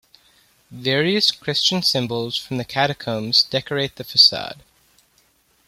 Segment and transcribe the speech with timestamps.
[0.71, 4.63] Various Christian symbols from the catacombs decorate the facade.